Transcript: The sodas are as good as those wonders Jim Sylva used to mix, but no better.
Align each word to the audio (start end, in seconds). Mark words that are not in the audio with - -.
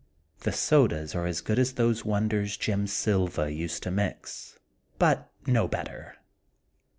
The 0.39 0.51
sodas 0.51 1.13
are 1.13 1.27
as 1.27 1.41
good 1.41 1.59
as 1.59 1.73
those 1.73 2.03
wonders 2.03 2.57
Jim 2.57 2.87
Sylva 2.87 3.53
used 3.53 3.83
to 3.83 3.91
mix, 3.91 4.57
but 4.97 5.29
no 5.45 5.67
better. 5.67 6.15